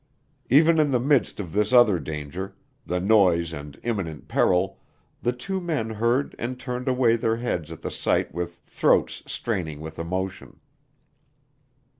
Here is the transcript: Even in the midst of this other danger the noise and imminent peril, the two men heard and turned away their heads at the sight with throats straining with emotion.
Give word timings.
Even 0.49 0.79
in 0.79 0.89
the 0.89 0.99
midst 0.99 1.39
of 1.39 1.53
this 1.53 1.71
other 1.71 1.99
danger 1.99 2.55
the 2.87 2.99
noise 2.99 3.53
and 3.53 3.79
imminent 3.83 4.27
peril, 4.27 4.79
the 5.21 5.31
two 5.31 5.61
men 5.61 5.91
heard 5.91 6.35
and 6.39 6.59
turned 6.59 6.87
away 6.87 7.15
their 7.15 7.35
heads 7.35 7.71
at 7.71 7.83
the 7.83 7.91
sight 7.91 8.33
with 8.33 8.55
throats 8.65 9.21
straining 9.27 9.79
with 9.79 9.99
emotion. 9.99 10.59